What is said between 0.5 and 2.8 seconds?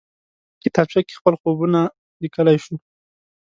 کتابچه کې خپل خوبونه لیکلی شو